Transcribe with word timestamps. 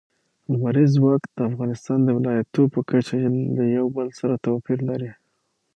لمریز 0.51 0.89
ځواک 0.97 1.21
د 1.35 1.39
افغانستان 1.51 1.99
د 2.03 2.09
ولایاتو 2.17 2.61
په 2.73 2.79
کچه 2.89 3.13
یو 3.23 3.31
له 3.89 3.93
بل 3.95 4.07
سره 4.19 4.41
توپیر 4.45 4.79
لري. 4.89 5.11